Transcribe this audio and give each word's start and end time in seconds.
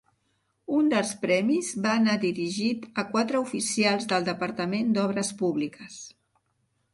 Un 0.75 0.87
dels 0.93 1.09
premis 1.25 1.67
va 1.83 1.91
anar 2.01 2.15
dirigit 2.23 2.87
a 3.03 3.03
quatre 3.11 3.43
oficials 3.45 4.09
del 4.15 4.27
Departament 4.31 4.91
d'Obres 4.97 5.31
Públiques. 5.45 6.01